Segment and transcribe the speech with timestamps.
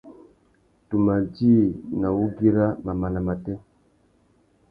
[0.87, 1.53] Tu mà djï
[1.99, 3.53] nà wugüira mamana matê.